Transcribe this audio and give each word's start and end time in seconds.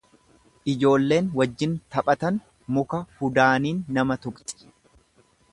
ljoolleen 0.71 1.27
wajjin 1.41 1.75
taphatan 1.97 2.41
muka 2.79 3.03
hudaaniin 3.21 3.87
nama 3.99 4.21
tuqxi. 4.25 4.59